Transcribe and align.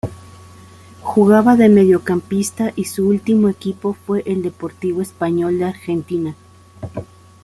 Jugaba 1.03 1.55
de 1.55 1.69
Mediocampista 1.69 2.73
y 2.75 2.85
su 2.85 3.07
ultimo 3.07 3.49
equipo 3.49 3.93
fue 3.93 4.23
el 4.25 4.41
Deportivo 4.41 4.99
Español 5.03 5.59
de 5.59 5.65
Argentina. 5.65 6.35